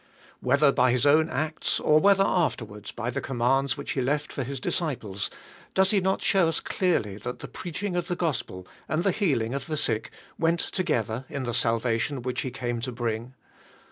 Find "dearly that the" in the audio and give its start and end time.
6.59-7.47